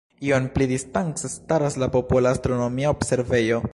[0.27, 3.63] Iom pli distance staras la Popola astronomia observejo.